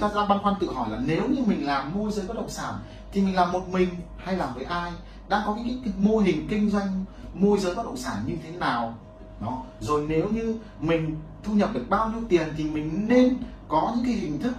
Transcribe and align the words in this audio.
chúng 0.00 0.08
ta 0.08 0.14
đang 0.14 0.28
băn 0.28 0.38
khoăn 0.42 0.54
tự 0.60 0.72
hỏi 0.72 0.90
là 0.90 0.98
nếu 1.06 1.22
như 1.28 1.42
mình 1.46 1.66
làm 1.66 1.94
môi 1.94 2.12
giới 2.12 2.26
bất 2.26 2.36
động 2.36 2.48
sản 2.48 2.74
thì 3.12 3.22
mình 3.22 3.34
làm 3.34 3.52
một 3.52 3.68
mình 3.68 3.88
hay 4.18 4.36
làm 4.36 4.54
với 4.54 4.64
ai? 4.64 4.92
Đang 5.28 5.42
có 5.46 5.54
những 5.54 5.64
cái, 5.64 5.78
cái 5.84 5.92
mô 5.98 6.18
hình 6.18 6.46
kinh 6.50 6.70
doanh 6.70 7.04
môi 7.34 7.58
giới 7.58 7.74
bất 7.74 7.86
động 7.86 7.96
sản 7.96 8.16
như 8.26 8.34
thế 8.42 8.50
nào? 8.50 8.94
Đó. 9.40 9.62
Rồi 9.80 10.06
nếu 10.08 10.28
như 10.28 10.58
mình 10.80 11.16
thu 11.42 11.52
nhập 11.52 11.70
được 11.72 11.86
bao 11.88 12.08
nhiêu 12.08 12.20
tiền 12.28 12.48
thì 12.56 12.64
mình 12.64 13.08
nên 13.08 13.36
có 13.68 13.92
những 13.96 14.04
cái 14.04 14.14
hình 14.14 14.40
thức 14.40 14.52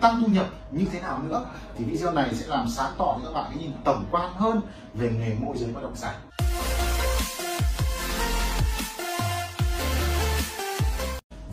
tăng 0.00 0.20
thu 0.20 0.26
nhập 0.26 0.46
như 0.70 0.84
thế 0.92 1.00
nào 1.00 1.22
nữa? 1.22 1.46
Thì 1.76 1.84
video 1.84 2.12
này 2.12 2.34
sẽ 2.34 2.46
làm 2.46 2.68
sáng 2.68 2.92
tỏ 2.98 3.18
cho 3.22 3.28
các 3.28 3.34
bạn 3.34 3.50
cái 3.54 3.62
nhìn 3.62 3.72
tổng 3.84 4.04
quan 4.10 4.32
hơn 4.34 4.60
về 4.94 5.10
nghề 5.18 5.34
môi 5.46 5.56
giới 5.58 5.72
bất 5.72 5.82
động 5.82 5.96
sản. 5.96 6.14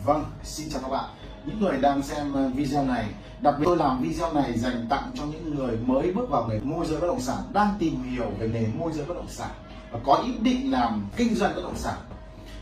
Vâng, 0.04 0.24
xin 0.44 0.70
chào 0.70 0.82
các 0.82 0.88
bạn 0.88 1.19
những 1.44 1.60
người 1.60 1.78
đang 1.78 2.02
xem 2.02 2.32
ờ, 2.32 2.48
video 2.48 2.84
này, 2.84 3.06
đặc 3.40 3.54
biệt 3.58 3.64
tôi 3.66 3.76
làm 3.76 4.02
video 4.02 4.32
này 4.32 4.58
dành 4.58 4.86
tặng 4.90 5.10
cho 5.14 5.24
những 5.24 5.54
người 5.54 5.76
mới 5.76 6.12
bước 6.12 6.30
vào 6.30 6.48
nghề 6.48 6.60
môi 6.60 6.86
giới 6.86 7.00
bất 7.00 7.06
động 7.06 7.20
sản, 7.20 7.42
đang 7.52 7.74
tìm 7.78 8.02
hiểu 8.02 8.32
về 8.38 8.48
nghề 8.48 8.66
môi 8.78 8.92
giới 8.92 9.04
bất 9.04 9.14
động 9.14 9.28
sản 9.28 9.50
và 9.90 9.98
có 10.04 10.14
ý 10.14 10.32
định 10.40 10.70
làm 10.70 11.06
kinh 11.16 11.34
doanh 11.34 11.54
bất 11.54 11.62
động 11.62 11.76
sản. 11.76 11.98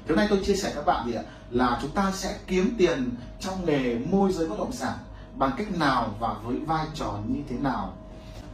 Hôm 0.08 0.16
nay 0.16 0.26
tôi 0.30 0.40
chia 0.44 0.56
sẻ 0.56 0.72
các 0.74 0.86
bạn 0.86 1.02
thì 1.06 1.14
là 1.50 1.78
chúng 1.82 1.90
ta 1.90 2.12
sẽ 2.14 2.36
kiếm 2.46 2.74
tiền 2.78 3.10
trong 3.40 3.66
nghề 3.66 3.98
môi 3.98 4.32
giới 4.32 4.48
bất 4.48 4.58
động 4.58 4.72
sản 4.72 4.94
bằng 5.34 5.50
cách 5.56 5.78
nào 5.78 6.14
và 6.20 6.34
với 6.44 6.56
vai 6.56 6.86
trò 6.94 7.18
như 7.28 7.40
thế 7.48 7.56
nào? 7.58 7.92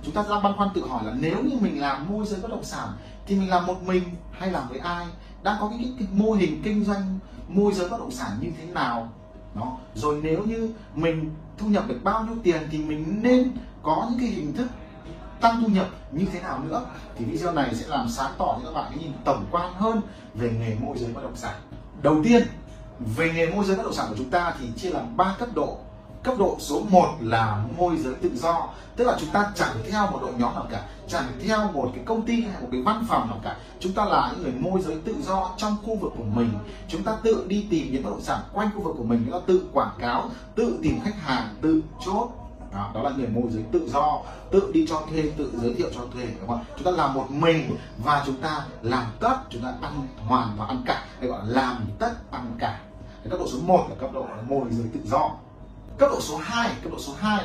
Chúng 0.03 0.15
ta 0.15 0.25
đang 0.31 0.43
băn 0.43 0.57
khoăn 0.57 0.69
tự 0.75 0.87
hỏi 0.87 1.05
là 1.05 1.13
nếu 1.21 1.37
như 1.43 1.57
mình 1.61 1.81
làm 1.81 2.07
môi 2.09 2.27
giới 2.27 2.41
bất 2.41 2.51
động 2.51 2.65
sản 2.65 2.89
thì 3.27 3.37
mình 3.37 3.51
làm 3.51 3.67
một 3.67 3.83
mình 3.83 4.03
hay 4.33 4.51
làm 4.51 4.69
với 4.69 4.79
ai? 4.79 5.07
Đang 5.43 5.57
có 5.61 5.71
những 5.79 5.97
cái 5.99 6.09
mô 6.13 6.33
hình 6.33 6.63
kinh 6.65 6.85
doanh 6.85 7.19
môi 7.49 7.73
giới 7.73 7.89
bất 7.89 8.01
động 8.01 8.11
sản 8.11 8.31
như 8.41 8.51
thế 8.59 8.65
nào? 8.65 9.13
Đó. 9.55 9.79
Rồi 9.95 10.21
nếu 10.23 10.45
như 10.45 10.71
mình 10.95 11.35
thu 11.59 11.69
nhập 11.69 11.85
được 11.89 12.01
bao 12.03 12.25
nhiêu 12.25 12.37
tiền 12.43 12.63
thì 12.71 12.79
mình 12.79 13.21
nên 13.23 13.53
có 13.83 14.07
những 14.11 14.21
cái 14.21 14.29
hình 14.29 14.53
thức 14.53 14.67
tăng 15.41 15.63
thu 15.63 15.69
nhập 15.69 15.87
như 16.13 16.27
thế 16.33 16.41
nào 16.41 16.63
nữa. 16.65 16.87
Thì 17.17 17.25
video 17.25 17.53
này 17.53 17.75
sẽ 17.75 17.87
làm 17.89 18.09
sáng 18.09 18.33
tỏ 18.39 18.59
cho 18.63 18.71
các 18.71 18.75
bạn 18.75 18.93
cái 18.95 19.05
nhìn 19.05 19.13
tổng 19.25 19.45
quan 19.51 19.75
hơn 19.75 20.01
về 20.35 20.53
nghề 20.61 20.77
môi 20.81 20.99
giới 20.99 21.13
bất 21.13 21.23
động 21.23 21.37
sản. 21.37 21.55
Đầu 22.03 22.21
tiên, 22.25 22.43
về 23.17 23.33
nghề 23.33 23.47
môi 23.47 23.65
giới 23.65 23.77
bất 23.77 23.83
động 23.83 23.95
sản 23.95 24.07
của 24.09 24.15
chúng 24.19 24.31
ta 24.31 24.55
thì 24.59 24.67
chia 24.77 24.91
làm 24.91 25.17
ba 25.17 25.37
cấp 25.39 25.49
độ 25.55 25.79
cấp 26.25 26.35
độ 26.39 26.57
số 26.61 26.83
1 26.91 27.09
là 27.21 27.65
môi 27.79 27.97
giới 27.97 28.15
tự 28.15 28.31
do. 28.37 28.69
Tức 28.97 29.05
là 29.05 29.17
chúng 29.21 29.31
ta 29.31 29.53
chẳng 29.55 29.77
theo 29.91 30.11
một 30.11 30.19
đội 30.23 30.33
nhóm 30.39 30.55
nào 30.55 30.67
cả 30.71 30.83
chẳng 31.09 31.25
theo 31.47 31.73
một 31.73 31.91
cái 31.95 32.05
công 32.05 32.23
ty 32.23 32.41
hay 32.41 32.63
một 32.63 32.69
cái 32.73 32.83
văn 32.83 33.05
phòng 33.09 33.31
nào 33.31 33.41
cả. 33.45 33.57
Chúng 33.81 33.93
ta 33.93 34.05
là 34.05 34.33
những 34.33 34.43
người 34.43 34.53
môi 34.53 34.83
giới 34.83 34.97
tự 35.05 35.15
do 35.23 35.51
trong 35.57 35.77
khu 35.85 35.97
vực 35.97 36.13
của 36.17 36.25
mình. 36.35 36.51
Chúng 36.89 37.03
ta 37.03 37.17
tự 37.23 37.45
đi 37.49 37.67
tìm 37.71 37.93
những 37.93 38.03
bất 38.03 38.11
động 38.11 38.21
sản 38.21 38.41
quanh 38.53 38.71
khu 38.75 38.81
vực 38.81 38.95
của 38.99 39.05
mình 39.05 39.23
chúng 39.25 39.41
ta 39.41 39.47
tự 39.47 39.67
quảng 39.73 39.95
cáo 39.99 40.31
tự 40.55 40.79
tìm 40.83 41.01
khách 41.05 41.21
hàng 41.21 41.55
tự 41.61 41.83
chốt. 42.07 42.29
Đó, 42.73 42.91
đó 42.95 43.03
là 43.03 43.11
người 43.17 43.27
môi 43.27 43.43
giới 43.51 43.63
tự 43.73 43.89
do 43.93 44.21
tự 44.51 44.71
đi 44.73 44.87
cho 44.89 45.03
thuê 45.11 45.33
tự 45.37 45.53
giới 45.63 45.75
thiệu 45.75 45.89
cho 45.95 46.01
thuê 46.15 46.27
đúng 46.41 46.49
không 46.49 46.65
chúng 46.77 46.85
ta 46.85 46.91
làm 46.91 47.15
một 47.15 47.31
mình 47.31 47.77
và 48.05 48.23
chúng 48.27 48.37
ta 48.37 48.65
làm 48.83 49.05
tất 49.21 49.37
chúng 49.51 49.63
ta 49.63 49.73
ăn 49.83 50.07
hoàn 50.29 50.49
và 50.57 50.67
ăn 50.67 50.83
cả. 50.87 51.05
Hay 51.19 51.29
gọi 51.29 51.47
là 51.47 51.63
làm 51.63 51.87
tất 51.99 52.13
ăn 52.31 52.57
cả. 52.59 52.81
Cấp 53.31 53.39
độ 53.41 53.49
số 53.49 53.59
1 53.67 53.87
là 53.91 53.97
cấp 54.01 54.11
độ 54.13 54.27
môi 54.49 54.65
giới 54.71 54.87
tự 54.95 55.01
do 55.05 55.31
cấp 55.99 56.11
độ 56.13 56.21
số 56.21 56.37
2 56.43 56.71
cấp 56.83 56.93
độ 56.93 56.99
số 56.99 57.13
2 57.19 57.45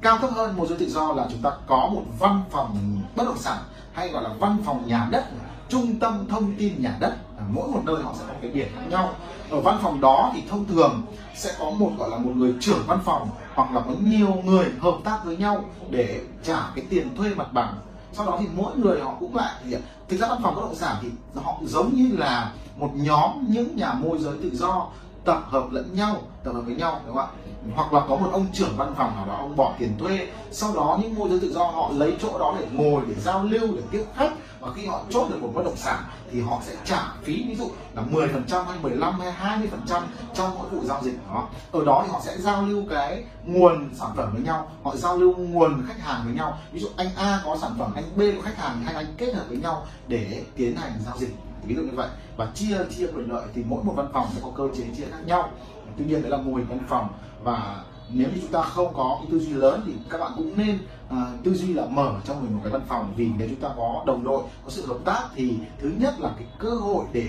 cao 0.00 0.18
cấp 0.20 0.30
hơn. 0.34 0.56
Môi 0.56 0.66
giới 0.68 0.78
tự 0.78 0.90
do 0.90 1.12
là 1.12 1.26
chúng 1.30 1.42
ta 1.42 1.50
có 1.66 1.90
một 1.92 2.02
văn 2.18 2.42
phòng 2.50 3.00
bất 3.16 3.24
động 3.24 3.38
sản 3.38 3.58
hay 3.92 4.08
gọi 4.08 4.22
là 4.22 4.30
văn 4.38 4.56
phòng 4.64 4.82
nhà 4.86 5.08
đất, 5.10 5.24
trung 5.68 5.98
tâm 5.98 6.26
thông 6.28 6.54
tin 6.58 6.82
nhà 6.82 6.96
đất. 7.00 7.16
À, 7.38 7.44
mỗi 7.50 7.68
một 7.68 7.80
nơi 7.84 8.02
họ 8.02 8.14
sẽ 8.18 8.24
có 8.28 8.34
cái 8.42 8.50
biển 8.50 8.68
khác 8.76 8.82
nhau. 8.90 9.14
Ở 9.50 9.60
văn 9.60 9.78
phòng 9.82 10.00
đó 10.00 10.30
thì 10.34 10.42
thông 10.50 10.66
thường 10.66 11.02
sẽ 11.36 11.52
có 11.58 11.70
một 11.70 11.90
gọi 11.98 12.10
là 12.10 12.18
một 12.18 12.32
người 12.34 12.54
trưởng 12.60 12.82
văn 12.86 13.00
phòng 13.04 13.28
hoặc 13.54 13.72
là 13.72 13.80
có 13.80 13.92
nhiều 14.00 14.34
người 14.44 14.66
hợp 14.80 14.96
tác 15.04 15.20
với 15.24 15.36
nhau 15.36 15.64
để 15.90 16.20
trả 16.42 16.60
cái 16.74 16.84
tiền 16.90 17.16
thuê 17.16 17.34
mặt 17.34 17.52
bằng. 17.52 17.74
Sau 18.12 18.26
đó 18.26 18.36
thì 18.40 18.46
mỗi 18.56 18.76
người 18.76 19.00
họ 19.00 19.14
cũng 19.20 19.36
lại 19.36 19.54
thì 19.64 19.76
thực 20.08 20.16
ra 20.20 20.28
văn 20.28 20.38
phòng 20.42 20.54
bất 20.54 20.62
động 20.62 20.74
sản 20.74 20.96
thì 21.02 21.08
họ 21.44 21.58
giống 21.62 21.94
như 21.94 22.16
là 22.16 22.52
một 22.76 22.90
nhóm 22.94 23.46
những 23.48 23.76
nhà 23.76 23.92
môi 23.92 24.18
giới 24.18 24.34
tự 24.42 24.50
do 24.52 24.86
tập 25.24 25.42
hợp 25.46 25.66
lẫn 25.70 25.94
nhau, 25.94 26.22
tập 26.44 26.52
hợp 26.52 26.60
với 26.60 26.74
nhau, 26.74 27.00
đúng 27.06 27.16
không 27.16 27.26
ạ? 27.26 27.32
Hoặc 27.74 27.92
là 27.92 28.00
có 28.08 28.16
một 28.16 28.28
ông 28.32 28.46
trưởng 28.52 28.76
văn 28.76 28.94
phòng 28.96 29.16
nào 29.16 29.26
đó, 29.26 29.36
ông 29.40 29.56
bỏ 29.56 29.74
tiền 29.78 29.98
thuê, 29.98 30.28
sau 30.50 30.74
đó 30.74 30.98
những 31.02 31.14
môi 31.14 31.28
giới 31.28 31.40
tự 31.40 31.52
do 31.52 31.64
họ 31.64 31.90
lấy 31.94 32.16
chỗ 32.22 32.38
đó 32.38 32.56
để 32.60 32.66
ngồi, 32.72 33.02
để 33.08 33.14
giao 33.14 33.44
lưu, 33.44 33.68
để 33.76 33.82
tiếp 33.90 34.04
khách, 34.16 34.30
và 34.60 34.72
khi 34.72 34.86
họ 34.86 35.00
chốt 35.10 35.26
được 35.30 35.42
một 35.42 35.50
bất 35.54 35.64
động 35.64 35.76
sản 35.76 36.04
thì 36.32 36.40
họ 36.40 36.58
sẽ 36.66 36.76
trả 36.84 37.02
phí, 37.22 37.44
ví 37.48 37.54
dụ 37.54 37.70
là 37.94 38.02
10% 38.10 38.64
hay 38.64 38.78
15 38.82 39.20
hay 39.20 39.58
20% 39.88 40.02
trong 40.34 40.54
mỗi 40.58 40.68
vụ 40.68 40.84
giao 40.84 41.02
dịch 41.02 41.18
đó 41.28 41.48
ở 41.72 41.84
đó 41.84 42.02
thì 42.06 42.12
họ 42.12 42.20
sẽ 42.24 42.36
giao 42.38 42.62
lưu 42.62 42.82
cái 42.90 43.24
nguồn 43.44 43.90
sản 43.94 44.10
phẩm 44.16 44.30
với 44.32 44.42
nhau, 44.42 44.70
họ 44.82 44.96
giao 44.96 45.16
lưu 45.16 45.36
nguồn 45.36 45.84
khách 45.88 46.00
hàng 46.00 46.20
với 46.24 46.34
nhau. 46.34 46.58
Ví 46.72 46.80
dụ 46.80 46.88
anh 46.96 47.08
A 47.16 47.40
có 47.44 47.56
sản 47.60 47.72
phẩm, 47.78 47.92
anh 47.94 48.04
B 48.16 48.20
có 48.36 48.42
khách 48.42 48.56
hàng 48.56 48.82
hai 48.84 48.94
anh 48.94 49.14
kết 49.18 49.34
hợp 49.34 49.44
với 49.48 49.58
nhau 49.58 49.86
để 50.08 50.42
tiến 50.56 50.76
hành 50.76 50.92
giao 51.04 51.16
dịch 51.18 51.34
ví 51.64 51.74
dụ 51.74 51.82
như 51.82 51.92
vậy. 51.94 52.08
Và 52.36 52.48
chia 52.54 52.78
chia 52.96 53.06
quyền 53.06 53.32
lợi 53.32 53.46
thì 53.54 53.64
mỗi 53.66 53.84
một 53.84 53.92
văn 53.96 54.08
phòng 54.12 54.26
sẽ 54.34 54.40
có 54.44 54.50
cơ 54.56 54.68
chế 54.76 54.84
chia 54.96 55.04
khác 55.10 55.20
nhau. 55.26 55.50
Tuy 55.96 56.04
nhiên 56.04 56.22
đấy 56.22 56.30
là 56.30 56.36
mô 56.36 56.54
hình 56.54 56.66
văn 56.68 56.80
phòng. 56.88 57.08
Và 57.42 57.84
nếu 58.12 58.28
như 58.28 58.40
chúng 58.40 58.52
ta 58.52 58.62
không 58.62 58.94
có 58.94 59.16
cái 59.18 59.28
tư 59.30 59.38
duy 59.38 59.52
lớn 59.52 59.82
thì 59.86 59.92
các 60.10 60.18
bạn 60.18 60.32
cũng 60.36 60.52
nên 60.56 60.78
uh, 61.08 61.44
tư 61.44 61.54
duy 61.54 61.72
là 61.72 61.86
mở 61.86 62.14
trong 62.24 62.42
mình 62.44 62.54
một 62.54 62.60
cái 62.64 62.72
văn 62.72 62.82
phòng. 62.88 63.12
Vì 63.16 63.30
nếu 63.38 63.48
chúng 63.48 63.60
ta 63.60 63.68
có 63.76 64.02
đồng 64.06 64.24
đội 64.24 64.42
có 64.64 64.70
sự 64.70 64.86
hợp 64.86 64.98
tác 65.04 65.28
thì 65.34 65.54
thứ 65.78 65.92
nhất 65.98 66.20
là 66.20 66.30
cái 66.38 66.46
cơ 66.58 66.70
hội 66.70 67.04
để 67.12 67.28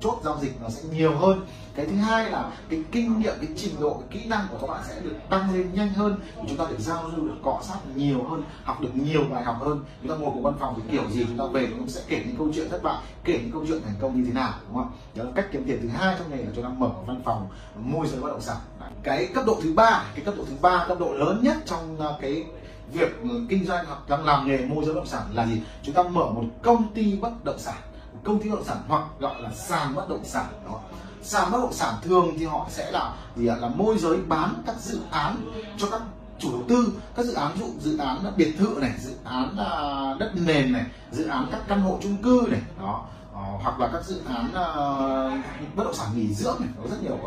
chốt 0.00 0.20
giao 0.24 0.38
dịch 0.40 0.52
nó 0.62 0.68
sẽ 0.68 0.82
nhiều 0.92 1.16
hơn. 1.16 1.46
Cái 1.74 1.86
thứ 1.86 1.96
hai 1.96 2.30
là 2.30 2.50
cái 2.68 2.82
kinh 2.92 3.18
nghiệm, 3.18 3.34
cái 3.40 3.48
trình 3.56 3.74
độ, 3.80 3.94
cái 3.94 4.08
kỹ 4.10 4.28
năng 4.28 4.46
của 4.50 4.58
các 4.60 4.66
bạn 4.66 4.82
sẽ 4.88 5.00
được 5.00 5.16
tăng 5.30 5.54
lên 5.54 5.70
nhanh 5.74 5.88
hơn 5.88 6.20
chúng 6.48 6.56
ta 6.56 6.64
được 6.70 6.78
giao 6.78 7.08
lưu, 7.08 7.26
được 7.26 7.34
cọ 7.42 7.60
sát 7.62 7.78
nhiều 7.94 8.24
hơn, 8.24 8.42
học 8.64 8.80
được 8.80 8.94
nhiều 8.94 9.24
bài 9.30 9.44
học 9.44 9.56
hơn. 9.60 9.84
Chúng 10.02 10.10
ta 10.10 10.16
ngồi 10.16 10.30
cùng 10.34 10.42
văn 10.42 10.54
phòng 10.60 10.74
thì 10.76 10.82
kiểu 10.92 11.10
gì 11.10 11.24
chúng 11.28 11.38
ta 11.38 11.44
về 11.52 11.66
chúng 11.70 11.80
ta 11.80 11.86
sẽ 11.88 12.00
kể 12.08 12.22
những 12.26 12.36
câu 12.36 12.48
chuyện 12.54 12.70
thất 12.70 12.82
bại, 12.82 13.02
kể 13.24 13.38
những 13.42 13.52
câu 13.52 13.64
chuyện 13.68 13.82
thành 13.84 13.94
công 14.00 14.16
như 14.16 14.24
thế 14.26 14.32
nào, 14.32 14.52
đúng 14.68 14.76
không? 14.76 14.92
Đó 15.14 15.24
là 15.24 15.30
cách 15.34 15.46
kiếm 15.52 15.64
tiền 15.66 15.78
thứ 15.82 15.88
hai 15.88 16.14
trong 16.18 16.30
nghề 16.30 16.36
là 16.36 16.50
chúng 16.54 16.64
ta 16.64 16.70
mở 16.78 16.90
văn 17.06 17.22
phòng, 17.24 17.48
môi 17.78 18.06
giới 18.06 18.20
bất 18.20 18.28
động 18.28 18.40
sản. 18.40 18.56
Cái 19.02 19.28
cấp 19.34 19.44
độ 19.46 19.58
thứ 19.62 19.72
ba, 19.72 20.04
cái 20.14 20.24
cấp 20.24 20.34
độ 20.36 20.44
thứ 20.48 20.54
ba, 20.60 20.84
cấp 20.88 21.00
độ 21.00 21.12
lớn 21.12 21.40
nhất 21.42 21.56
trong 21.66 22.00
à, 22.00 22.08
cái 22.20 22.44
việc 22.92 23.22
kinh 23.48 23.66
doanh 23.66 23.86
hoặc 23.86 24.08
đang 24.08 24.24
làm 24.24 24.48
nghề 24.48 24.58
môi 24.58 24.84
giới 24.84 24.94
bất 24.94 25.00
động 25.00 25.06
sản 25.06 25.22
là 25.34 25.46
gì? 25.46 25.62
Chúng 25.82 25.94
ta 25.94 26.02
mở 26.02 26.30
một 26.30 26.44
công 26.62 26.94
ty 26.94 27.16
bất 27.16 27.44
động 27.44 27.58
sản 27.58 27.76
công 28.24 28.42
ty 28.42 28.50
bất 28.50 28.56
động 28.56 28.64
sản 28.64 28.76
hoặc 28.88 29.02
gọi 29.18 29.42
là 29.42 29.50
sàn 29.50 29.94
bất 29.94 30.08
động 30.08 30.24
sản 30.24 30.46
đó. 30.66 30.80
Sàn 31.22 31.52
bất 31.52 31.58
động 31.58 31.72
sản 31.72 31.94
thường 32.02 32.34
thì 32.38 32.44
họ 32.44 32.66
sẽ 32.70 32.90
là 32.90 33.14
gì 33.36 33.46
ạ? 33.46 33.56
Là 33.60 33.68
môi 33.68 33.98
giới 33.98 34.16
bán 34.16 34.62
các 34.66 34.76
dự 34.80 35.00
án 35.10 35.36
cho 35.78 35.86
các 35.90 36.02
chủ 36.38 36.50
đầu 36.52 36.62
tư. 36.68 36.92
Các 37.16 37.26
dự 37.26 37.32
án 37.34 37.50
dụ 37.58 37.66
dự 37.80 37.98
án 37.98 38.18
biệt 38.36 38.54
thự 38.58 38.78
này 38.80 38.92
dự 38.98 39.12
án 39.24 39.56
à, 39.56 39.70
đất 40.18 40.32
nền 40.34 40.72
này 40.72 40.84
dự 41.12 41.26
án 41.26 41.48
các 41.52 41.60
căn 41.68 41.80
hộ 41.80 41.98
chung 42.02 42.16
cư 42.16 42.46
này 42.50 42.60
đó. 42.80 43.04
Ờ, 43.34 43.40
hoặc 43.62 43.80
là 43.80 43.90
các 43.92 44.04
dự 44.04 44.20
án 44.28 44.46
uh, 44.46 45.44
bất 45.76 45.84
động 45.84 45.94
sản 45.94 46.08
nghỉ 46.14 46.34
dưỡng 46.34 46.56
này 46.60 46.68
có 46.78 46.88
rất 46.90 47.02
nhiều. 47.02 47.18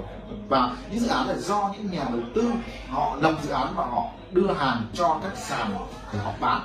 Và 0.47 0.75
những 0.89 0.99
dự 0.99 1.07
án 1.07 1.27
là 1.27 1.37
do 1.37 1.69
những 1.73 1.91
nhà 1.91 2.05
đầu 2.11 2.21
tư 2.35 2.51
họ 2.89 3.15
lập 3.21 3.35
dự 3.43 3.49
án 3.49 3.73
và 3.75 3.85
họ 3.85 4.03
đưa 4.31 4.53
hàng 4.53 4.87
cho 4.93 5.19
các 5.23 5.37
sàn 5.37 5.77
để 6.13 6.19
họ 6.19 6.31
bán. 6.39 6.61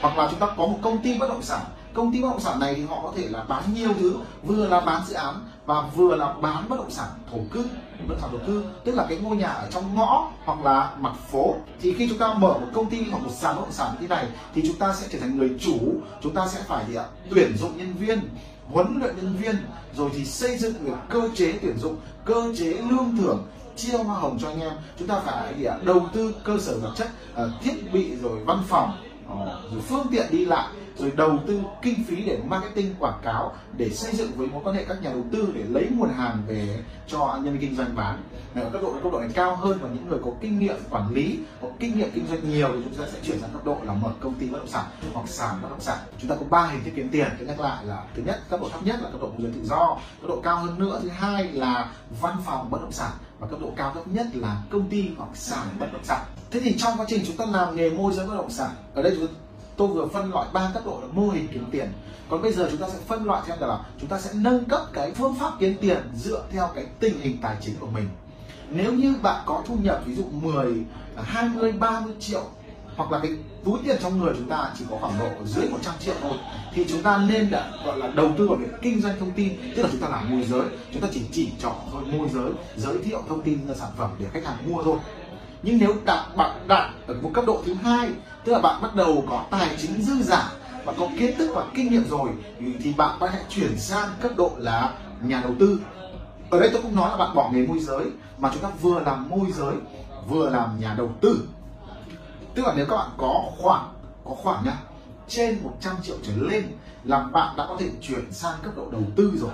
Hoặc 0.00 0.18
là 0.18 0.28
chúng 0.30 0.40
ta 0.40 0.46
có 0.46 0.66
một 0.66 0.78
công 0.82 1.02
ty 1.02 1.18
bất 1.18 1.28
động 1.28 1.42
sản 1.42 1.60
công 1.94 2.12
ty 2.12 2.22
bất 2.22 2.28
động 2.30 2.40
sản 2.40 2.60
này 2.60 2.74
thì 2.74 2.82
họ 2.84 3.00
có 3.02 3.12
thể 3.16 3.28
là 3.28 3.44
bán 3.48 3.62
nhiều 3.74 3.90
thứ, 4.00 4.16
vừa 4.42 4.68
là 4.68 4.80
bán 4.80 5.02
dự 5.06 5.14
án 5.14 5.34
và 5.66 5.80
vừa 5.94 6.16
là 6.16 6.32
bán 6.32 6.68
bất 6.68 6.76
động 6.76 6.90
sản 6.90 7.08
thổ 7.30 7.38
cư, 7.50 7.64
bất 7.98 8.08
động 8.08 8.18
sản 8.20 8.30
thổ 8.32 8.46
cư. 8.46 8.64
Tức 8.84 8.94
là 8.94 9.06
cái 9.08 9.18
ngôi 9.18 9.36
nhà 9.36 9.48
ở 9.48 9.70
trong 9.70 9.94
ngõ 9.94 10.32
hoặc 10.44 10.60
là 10.64 10.90
mặt 10.98 11.12
phố. 11.30 11.54
Thì 11.80 11.94
khi 11.94 12.08
chúng 12.08 12.18
ta 12.18 12.34
mở 12.34 12.52
một 12.52 12.66
công 12.74 12.90
ty 12.90 13.04
hoặc 13.10 13.18
một 13.18 13.30
sàn 13.32 13.56
bất 13.56 13.60
động 13.62 13.72
sản 13.72 13.90
như 13.92 13.98
thế 14.00 14.16
này 14.16 14.26
thì 14.54 14.62
chúng 14.66 14.76
ta 14.76 14.94
sẽ 14.94 15.06
trở 15.10 15.18
thành 15.18 15.38
người 15.38 15.50
chủ. 15.60 15.78
Chúng 16.22 16.34
ta 16.34 16.48
sẽ 16.48 16.60
phải 16.66 16.84
gì 16.88 16.94
ạ? 16.94 17.04
Tuyển 17.30 17.56
dụng 17.56 17.76
nhân 17.76 17.94
viên, 17.94 18.20
huấn 18.72 18.98
luyện 19.00 19.16
nhân 19.16 19.36
viên, 19.36 19.56
rồi 19.96 20.10
thì 20.14 20.24
xây 20.24 20.58
dựng 20.58 20.74
được 20.84 20.96
cơ 21.08 21.28
chế 21.34 21.52
tuyển 21.62 21.78
dụng, 21.78 21.96
cơ 22.24 22.52
chế 22.56 22.72
lương 22.90 23.16
thưởng, 23.16 23.46
chia 23.76 23.96
hoa 23.96 24.18
hồng 24.18 24.38
cho 24.40 24.48
anh 24.48 24.60
em. 24.60 24.72
Chúng 24.98 25.08
ta 25.08 25.20
phải 25.20 25.54
gì 25.58 25.64
ạ? 25.64 25.76
Đầu 25.84 26.06
tư 26.12 26.34
cơ 26.44 26.58
sở 26.58 26.78
vật 26.78 26.92
chất 26.96 27.08
ờ, 27.34 27.50
thiết 27.62 27.92
bị 27.92 28.16
rồi 28.22 28.44
văn 28.44 28.62
phòng 28.68 28.96
rồi 29.72 29.80
phương 29.88 30.06
tiện 30.10 30.26
đi 30.30 30.44
lại, 30.44 30.68
rồi 30.98 31.12
đầu 31.16 31.38
tư 31.46 31.60
kinh 31.82 32.04
phí 32.04 32.22
để 32.22 32.38
marketing, 32.48 32.94
quảng 32.98 33.20
cáo, 33.22 33.56
để 33.76 33.90
xây 33.90 34.12
dựng 34.12 34.30
với 34.36 34.46
mối 34.46 34.60
quan 34.64 34.76
hệ 34.76 34.84
các 34.84 35.02
nhà 35.02 35.10
đầu 35.10 35.24
tư 35.32 35.52
để 35.54 35.62
lấy 35.68 35.88
nguồn 35.90 36.08
hàng 36.08 36.42
về 36.46 36.82
cho 37.06 37.38
nhân 37.42 37.52
viên 37.52 37.60
kinh 37.60 37.76
doanh 37.76 37.96
bán. 37.96 38.22
Ở 38.54 38.70
cấp 38.70 38.82
độ 38.82 38.92
cấp 38.92 39.12
độ 39.12 39.20
này 39.20 39.28
cao 39.34 39.56
hơn 39.56 39.78
và 39.82 39.88
những 39.88 40.08
người 40.08 40.18
có 40.24 40.30
kinh 40.40 40.58
nghiệm 40.58 40.76
quản 40.90 41.14
lý, 41.14 41.38
có 41.62 41.68
kinh 41.78 41.98
nghiệm 41.98 42.10
kinh 42.14 42.26
doanh 42.26 42.50
nhiều 42.50 42.68
thì 42.72 42.80
chúng 42.84 42.94
ta 42.94 43.04
sẽ 43.12 43.18
chuyển 43.22 43.40
sang 43.40 43.50
cấp 43.50 43.64
độ 43.64 43.76
là 43.82 43.92
mở 43.92 44.10
công 44.20 44.34
ty 44.34 44.48
bất 44.48 44.58
động 44.58 44.68
sản 44.68 44.84
hoặc 45.14 45.28
sàn 45.28 45.62
bất 45.62 45.68
động 45.70 45.80
sản. 45.80 45.98
Chúng 46.18 46.30
ta 46.30 46.36
có 46.36 46.46
ba 46.50 46.66
hình 46.66 46.84
thức 46.84 46.90
kiếm 46.96 47.08
tiền, 47.08 47.28
tôi 47.38 47.46
nhắc 47.46 47.60
lại 47.60 47.84
là 47.84 48.02
thứ 48.14 48.22
nhất, 48.26 48.40
cấp 48.50 48.60
độ 48.60 48.68
thấp 48.68 48.86
nhất 48.86 48.96
là 49.02 49.10
cấp 49.10 49.20
độ 49.20 49.26
môi 49.26 49.42
giới 49.42 49.52
tự 49.52 49.64
do, 49.64 49.98
cấp 50.20 50.28
độ 50.28 50.40
cao 50.42 50.56
hơn 50.56 50.78
nữa, 50.78 51.00
thứ 51.02 51.08
hai 51.08 51.52
là 51.52 51.90
văn 52.20 52.36
phòng 52.44 52.70
bất 52.70 52.80
động 52.80 52.92
sản 52.92 53.10
và 53.38 53.46
cấp 53.46 53.58
độ 53.60 53.72
cao 53.76 53.92
cấp 53.94 54.08
nhất 54.08 54.26
là 54.32 54.62
công 54.70 54.88
ty 54.88 55.10
hoặc 55.16 55.28
sàn 55.34 55.66
bất 55.78 55.86
động 55.92 56.04
sản. 56.04 56.24
Thế 56.50 56.60
thì 56.60 56.74
trong 56.78 56.98
quá 56.98 57.06
trình 57.08 57.22
chúng 57.26 57.36
ta 57.36 57.44
làm 57.46 57.76
nghề 57.76 57.90
môi 57.90 58.12
giới 58.12 58.26
bất 58.26 58.34
động 58.34 58.50
sản, 58.50 58.70
ở 58.94 59.02
đây 59.02 59.16
chúng 59.16 59.28
tôi 59.76 59.88
vừa 59.88 60.06
phân 60.06 60.30
loại 60.30 60.48
ba 60.52 60.70
cấp 60.74 60.82
độ 60.86 60.98
là 61.02 61.06
mô 61.12 61.28
hình 61.28 61.48
kiếm 61.52 61.68
tiền. 61.70 61.92
Còn 62.28 62.42
bây 62.42 62.52
giờ 62.52 62.68
chúng 62.70 62.80
ta 62.80 62.88
sẽ 62.88 62.98
phân 63.06 63.24
loại 63.24 63.42
theo 63.46 63.56
là 63.60 63.80
chúng 64.00 64.08
ta 64.08 64.20
sẽ 64.20 64.30
nâng 64.34 64.64
cấp 64.64 64.80
cái 64.92 65.12
phương 65.12 65.34
pháp 65.34 65.52
kiếm 65.58 65.76
tiền 65.80 65.98
dựa 66.16 66.44
theo 66.50 66.70
cái 66.74 66.86
tình 67.00 67.20
hình 67.20 67.38
tài 67.42 67.56
chính 67.60 67.76
của 67.80 67.86
mình. 67.86 68.08
Nếu 68.70 68.92
như 68.92 69.14
bạn 69.22 69.42
có 69.46 69.62
thu 69.66 69.76
nhập 69.82 70.02
ví 70.06 70.14
dụ 70.14 70.24
10 70.32 70.84
20 71.16 71.72
30 71.72 72.14
triệu 72.20 72.42
hoặc 72.96 73.12
là 73.12 73.18
cái 73.18 73.32
túi 73.64 73.78
tiền 73.84 73.96
trong 74.02 74.18
người 74.18 74.34
chúng 74.36 74.48
ta 74.48 74.70
chỉ 74.78 74.84
có 74.90 74.96
khoảng 75.00 75.18
độ 75.18 75.28
dưới 75.44 75.68
100 75.68 75.94
triệu 76.00 76.14
thôi, 76.22 76.38
thì 76.74 76.86
chúng 76.88 77.02
ta 77.02 77.18
nên 77.28 77.48
là, 77.50 77.72
gọi 77.84 77.98
là 77.98 78.06
đầu 78.06 78.32
tư 78.38 78.48
vào 78.48 78.56
việc 78.56 78.70
kinh 78.82 79.00
doanh 79.00 79.18
thông 79.20 79.30
tin, 79.30 79.52
tức 79.76 79.82
là 79.82 79.88
chúng 79.92 80.00
ta 80.00 80.08
làm 80.08 80.30
môi 80.30 80.44
giới. 80.44 80.62
Chúng 80.92 81.02
ta 81.02 81.08
chỉ 81.12 81.22
chỉ 81.32 81.52
chọn 81.58 81.76
thôi 81.92 82.02
môi 82.12 82.28
giới 82.28 82.50
giới 82.76 82.98
thiệu 83.04 83.22
thông 83.28 83.42
tin 83.42 83.66
ra 83.68 83.74
sản 83.74 83.90
phẩm 83.96 84.10
để 84.18 84.26
khách 84.32 84.44
hàng 84.44 84.56
mua 84.68 84.82
thôi. 84.82 84.98
Nhưng 85.62 85.78
nếu 85.78 85.94
đạt 86.04 86.36
bạn 86.36 86.64
đạt 86.68 86.90
ở 87.06 87.14
một 87.22 87.30
cấp 87.34 87.44
độ 87.46 87.62
thứ 87.66 87.74
hai, 87.74 88.10
tức 88.44 88.52
là 88.52 88.58
bạn 88.58 88.82
bắt 88.82 88.94
đầu 88.94 89.24
có 89.30 89.44
tài 89.50 89.76
chính 89.78 90.02
dư 90.02 90.22
giả 90.22 90.52
bạn 90.86 90.94
có 90.98 91.08
kiến 91.18 91.36
thức 91.38 91.52
và 91.54 91.66
kinh 91.74 91.90
nghiệm 91.90 92.08
rồi, 92.08 92.30
thì 92.82 92.92
bạn 92.96 93.16
có 93.20 93.26
thể 93.26 93.38
chuyển 93.48 93.78
sang 93.78 94.08
cấp 94.20 94.32
độ 94.36 94.52
là 94.56 94.92
nhà 95.22 95.40
đầu 95.44 95.54
tư. 95.58 95.80
Ở 96.50 96.60
đây 96.60 96.70
tôi 96.72 96.82
cũng 96.82 96.96
nói 96.96 97.10
là 97.10 97.16
bạn 97.16 97.34
bỏ 97.34 97.50
nghề 97.52 97.66
môi 97.66 97.78
giới, 97.78 98.04
mà 98.38 98.50
chúng 98.52 98.62
ta 98.62 98.68
vừa 98.80 99.00
làm 99.00 99.28
môi 99.28 99.52
giới, 99.52 99.74
vừa 100.28 100.50
làm 100.50 100.80
nhà 100.80 100.94
đầu 100.98 101.10
tư 101.20 101.48
tức 102.54 102.66
là 102.66 102.72
nếu 102.76 102.86
các 102.86 102.96
bạn 102.96 103.10
có 103.16 103.44
khoảng 103.58 103.92
có 104.24 104.34
khoảng 104.34 104.64
nhá, 104.64 104.76
trên 105.28 105.58
100 105.62 105.96
triệu 106.02 106.16
trở 106.22 106.32
lên 106.36 106.64
là 107.04 107.22
bạn 107.22 107.56
đã 107.56 107.66
có 107.68 107.76
thể 107.78 107.90
chuyển 108.00 108.32
sang 108.32 108.54
cấp 108.62 108.72
độ 108.76 108.90
đầu 108.90 109.02
tư 109.16 109.32
rồi. 109.36 109.50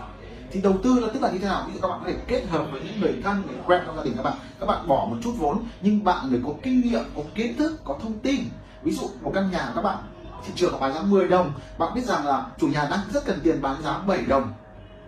Thì 0.52 0.60
đầu 0.60 0.74
tư 0.82 1.00
là 1.00 1.08
tức 1.14 1.22
là 1.22 1.30
như 1.30 1.38
thế 1.38 1.46
nào? 1.46 1.64
Ví 1.66 1.72
dụ 1.74 1.78
các 1.82 1.88
bạn 1.88 2.00
có 2.04 2.10
thể 2.10 2.16
kết 2.26 2.44
hợp 2.50 2.66
với 2.72 2.80
những 2.80 3.00
người 3.00 3.20
thân, 3.24 3.42
người 3.46 3.56
quen 3.66 3.82
trong 3.86 3.96
gia 3.96 4.04
đình 4.04 4.14
các 4.16 4.22
bạn. 4.22 4.34
Các 4.60 4.66
bạn 4.66 4.88
bỏ 4.88 5.06
một 5.10 5.16
chút 5.22 5.32
vốn, 5.38 5.64
nhưng 5.80 6.04
bạn 6.04 6.30
người 6.30 6.40
có 6.46 6.52
kinh 6.62 6.80
nghiệm, 6.80 7.04
có 7.16 7.22
kiến 7.34 7.56
thức, 7.56 7.80
có 7.84 7.98
thông 8.02 8.18
tin. 8.18 8.40
Ví 8.82 8.92
dụ 8.92 9.08
một 9.20 9.32
căn 9.34 9.50
nhà 9.50 9.72
các 9.74 9.82
bạn, 9.82 9.96
thị 10.46 10.52
trường 10.56 10.80
bán 10.80 10.94
giá 10.94 11.02
10 11.02 11.28
đồng. 11.28 11.52
Bạn 11.78 11.94
biết 11.94 12.04
rằng 12.04 12.26
là 12.26 12.46
chủ 12.58 12.66
nhà 12.66 12.88
đang 12.90 13.00
rất 13.12 13.24
cần 13.24 13.40
tiền 13.44 13.62
bán 13.62 13.82
giá 13.82 13.98
7 13.98 14.24
đồng 14.28 14.52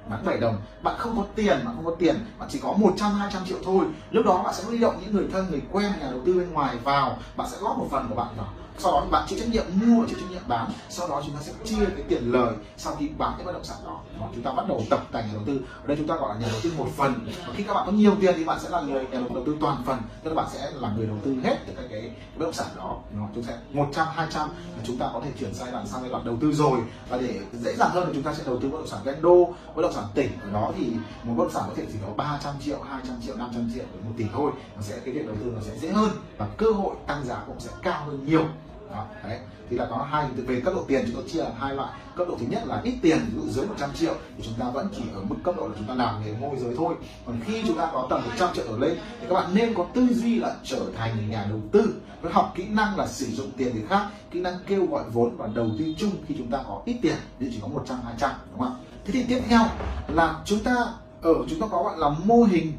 bán 0.09 0.25
7 0.25 0.39
đồng. 0.39 0.57
Bạn 0.83 0.95
không 0.99 1.17
có 1.17 1.25
tiền, 1.35 1.65
bạn 1.65 1.75
không 1.77 1.85
có 1.85 1.95
tiền, 1.99 2.17
bạn 2.39 2.49
chỉ 2.53 2.59
có 2.59 2.73
100 2.73 3.13
200 3.13 3.45
triệu 3.45 3.59
thôi. 3.65 3.85
Lúc 4.11 4.27
đó 4.27 4.43
bạn 4.45 4.55
sẽ 4.55 4.65
huy 4.65 4.79
động 4.79 4.95
những 5.01 5.15
người 5.15 5.29
thân, 5.33 5.51
người 5.51 5.63
quen, 5.73 5.93
nhà 6.01 6.11
đầu 6.11 6.21
tư 6.27 6.35
bên 6.35 6.53
ngoài 6.53 6.77
vào. 6.85 7.19
Bạn 7.37 7.49
sẽ 7.51 7.57
góp 7.61 7.79
một 7.79 7.87
phần 7.91 8.07
của 8.09 8.15
bạn 8.15 8.29
vào 8.37 8.47
sau 8.79 8.93
đó 8.93 9.07
bạn 9.11 9.27
chịu 9.29 9.39
trách 9.39 9.49
nhiệm, 9.49 9.65
mua 9.75 10.07
chịu 10.07 10.19
trách 10.21 10.31
nhiệm 10.31 10.43
bán. 10.49 10.73
Sau 10.89 11.09
đó 11.09 11.23
chúng 11.27 11.35
ta 11.35 11.41
sẽ 11.43 11.53
chia 11.65 11.85
cái 11.85 12.05
tiền 12.09 12.33
lời 12.33 12.55
sau 12.77 12.97
khi 12.97 13.09
bán 13.19 13.33
cái 13.37 13.47
bất 13.47 13.53
động 13.53 13.65
sản 13.65 13.77
đó. 13.85 14.01
Và 14.21 14.27
chúng 14.35 14.45
ta 14.45 14.53
bắt 14.53 14.69
đầu 14.69 14.83
tập 14.91 15.07
tài 15.13 15.23
nhà 15.23 15.31
đầu 15.33 15.43
tư. 15.47 15.61
Ở 15.81 15.87
đây 15.87 15.97
chúng 15.97 16.07
ta 16.07 16.15
gọi 16.17 16.35
là 16.35 16.41
nhà 16.41 16.49
đầu 16.53 16.61
tư 16.63 16.73
một 16.79 16.89
phần. 16.97 17.15
Và 17.47 17.55
khi 17.57 17.65
các 17.65 17.75
bạn 17.75 17.87
có 17.87 17.93
nhiều 17.93 18.17
tiền 18.21 18.35
thì 18.37 18.45
bạn 18.45 18.61
sẽ 18.61 18.69
là 18.69 18.81
người 18.81 19.07
nhà 19.07 19.21
đầu 19.35 19.43
tư 19.47 19.57
toàn 19.61 19.83
phần. 19.87 19.99
Tức 20.23 20.31
là 20.31 20.43
bạn 20.43 20.47
sẽ 20.53 20.71
là 20.75 20.93
người 20.97 21.07
đầu 21.07 21.17
tư 21.25 21.37
hết 21.45 21.59
tất 21.67 21.73
cả 21.77 21.83
cái 21.91 22.11
bất 22.37 22.45
động 22.45 22.53
sản 22.53 22.67
đó. 22.77 22.97
Chúng 23.35 23.45
sẽ 23.45 23.59
100 23.73 24.07
200 24.15 24.49
là 24.49 24.83
chúng 24.85 24.99
ta 24.99 25.11
có 25.13 25.21
thể 25.25 25.31
chuyển 25.39 25.55
giai 25.55 25.73
đoạn, 25.73 25.87
sang 25.87 26.01
giai 26.01 26.11
đoạn 26.11 26.25
đầu 26.25 26.37
tư 26.41 26.53
rồi. 26.53 26.81
Và 27.09 27.19
để 27.19 27.41
dễ 27.53 27.77
dàng 27.77 27.91
hơn 27.91 28.05
thì 28.07 28.15
chúng 28.15 28.23
ta 28.23 28.35
sẽ 28.35 28.43
đầu 28.47 28.59
tư 28.61 28.69
bất 28.69 28.79
động 28.79 28.89
sản 28.89 29.01
ven 29.05 29.23
đô 29.23 29.55
bất 29.75 29.83
động 29.83 29.93
sản 29.93 30.05
tỉnh. 30.15 30.31
Ở 30.43 30.51
đó 30.51 30.73
thì 30.79 30.93
một 31.23 31.35
bất 31.37 31.45
động 31.45 31.53
sản 31.53 31.63
có 31.69 31.75
thể 31.77 31.87
chỉ 31.93 31.99
có 32.07 32.13
300 32.17 32.55
triệu 32.65 32.81
200 32.89 33.17
triệu 33.27 33.37
500 33.37 33.71
triệu, 33.75 33.85
một 34.05 34.13
tỷ 34.17 34.25
thôi. 34.33 34.53
Nó 34.77 34.83
sẽ, 34.83 34.99
cái 35.05 35.15
việc 35.15 35.27
đầu 35.27 35.37
tư 35.41 35.53
nó 35.55 35.61
sẽ 35.67 35.79
dễ 35.79 35.89
hơn 35.89 36.11
và 36.39 36.49
cơ 36.57 36.73
hội 36.73 36.95
tăng 37.07 37.25
giá 37.25 37.43
cũng 37.47 37.61
sẽ 37.61 37.71
cao 37.83 38.05
hơn 38.07 38.27
nhiều 38.27 38.47
đó, 38.91 39.07
đấy. 39.29 39.39
Thì 39.71 39.77
là 39.79 39.87
có 39.91 40.07
hai 40.11 40.27
về 40.37 40.61
cấp 40.61 40.75
độ 40.75 40.85
tiền 40.89 41.03
chúng 41.07 41.15
tôi 41.15 41.25
chia 41.29 41.45
hai 41.59 41.75
loại. 41.75 41.91
Cấp 42.17 42.29
độ 42.29 42.37
thứ 42.41 42.47
nhất 42.49 42.63
là 42.67 42.81
ít 42.85 42.95
tiền 43.03 43.19
ví 43.35 43.43
dụ 43.43 43.49
dưới 43.49 43.67
100 43.67 43.91
triệu 43.95 44.15
thì 44.37 44.45
chúng 44.45 44.55
ta 44.55 44.71
vẫn 44.71 44.89
chỉ 44.97 45.03
ở 45.15 45.23
mức 45.29 45.37
cấp 45.45 45.55
độ 45.57 45.69
là 45.69 45.75
chúng 45.79 45.89
ta 45.89 45.95
làm 45.95 46.25
nghề 46.25 46.33
môi 46.33 46.57
giới 46.59 46.75
thôi. 46.77 46.95
Còn 47.27 47.41
khi 47.45 47.63
chúng 47.67 47.79
ta 47.79 47.91
có 47.93 48.07
tầm 48.11 48.23
100 48.25 48.55
triệu 48.55 48.65
trở 48.69 48.79
lên 48.79 48.99
thì 49.21 49.27
các 49.29 49.35
bạn 49.35 49.55
nên 49.55 49.75
có 49.75 49.87
tư 49.95 50.07
duy 50.11 50.39
là 50.39 50.57
trở 50.65 50.81
thành 50.97 51.31
nhà 51.31 51.47
đầu 51.51 51.61
tư. 51.73 51.95
Với 52.23 52.33
học 52.33 52.53
kỹ 52.55 52.65
năng 52.69 52.99
là 52.99 53.07
sử 53.07 53.27
dụng 53.27 53.51
tiền 53.57 53.75
người 53.75 53.85
khác 53.89 54.07
kỹ 54.31 54.41
năng 54.41 54.55
kêu 54.67 54.87
gọi 54.87 55.05
vốn 55.13 55.37
và 55.37 55.49
đầu 55.55 55.71
tư 55.79 55.85
chung 55.99 56.11
khi 56.27 56.35
chúng 56.39 56.51
ta 56.51 56.59
có 56.69 56.83
ít 56.85 56.97
tiền 57.03 57.17
ví 57.39 57.49
chỉ 57.53 57.59
có 57.63 57.69
100 57.69 57.99
200 58.05 58.31
đúng 58.51 58.61
không 58.61 58.69
ạ? 58.69 58.81
Thế 59.05 59.13
thì 59.13 59.25
tiếp 59.29 59.41
theo 59.49 59.63
là 60.09 60.41
chúng 60.45 60.59
ta 60.59 60.75
ở 61.23 61.35
chúng 61.49 61.61
ta 61.61 61.67
có 61.71 61.83
gọi 61.83 61.99
là 61.99 62.09
mô 62.09 62.43
hình 62.43 62.73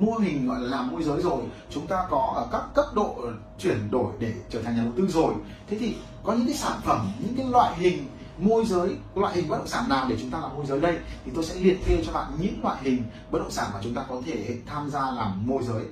mô 0.00 0.12
hình 0.12 0.48
gọi 0.48 0.60
là 0.60 0.68
làm 0.76 0.92
môi 0.92 1.02
giới 1.02 1.22
rồi, 1.22 1.42
chúng 1.70 1.86
ta 1.86 2.06
có 2.10 2.32
ở 2.36 2.48
các 2.52 2.62
cấp 2.74 2.84
độ 2.94 3.16
chuyển 3.58 3.90
đổi 3.90 4.12
để 4.18 4.32
trở 4.50 4.62
thành 4.62 4.76
nhà 4.76 4.82
đầu 4.82 4.92
tư 4.96 5.06
rồi. 5.08 5.34
Thế 5.68 5.78
thì 5.78 5.96
có 6.22 6.32
những 6.32 6.46
cái 6.46 6.56
sản 6.56 6.80
phẩm, 6.84 7.12
những 7.18 7.36
cái 7.36 7.46
loại 7.46 7.74
hình 7.76 8.06
môi 8.38 8.64
giới, 8.66 8.96
loại 9.14 9.34
hình 9.34 9.48
bất 9.48 9.58
động 9.58 9.66
sản 9.66 9.88
nào 9.88 10.06
để 10.08 10.16
chúng 10.20 10.30
ta 10.30 10.40
làm 10.40 10.56
môi 10.56 10.66
giới 10.66 10.80
đây? 10.80 10.98
Thì 11.24 11.32
tôi 11.34 11.44
sẽ 11.44 11.54
liệt 11.54 11.78
kê 11.86 12.02
cho 12.06 12.12
bạn 12.12 12.32
những 12.40 12.62
loại 12.62 12.76
hình 12.82 13.02
bất 13.30 13.38
động 13.38 13.50
sản 13.50 13.70
mà 13.74 13.80
chúng 13.82 13.94
ta 13.94 14.04
có 14.08 14.22
thể 14.26 14.58
tham 14.66 14.90
gia 14.90 15.10
làm 15.10 15.46
môi 15.46 15.62
giới. 15.62 15.84